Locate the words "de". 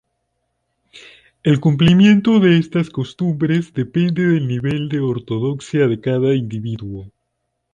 2.39-2.57, 4.89-4.99, 5.87-6.01